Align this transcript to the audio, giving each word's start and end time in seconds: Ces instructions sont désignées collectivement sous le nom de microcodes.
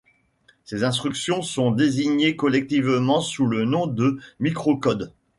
Ces 0.63 0.83
instructions 0.83 1.43
sont 1.43 1.69
désignées 1.69 2.35
collectivement 2.35 3.21
sous 3.21 3.45
le 3.45 3.65
nom 3.65 3.85
de 3.85 4.17
microcodes. 4.39 5.13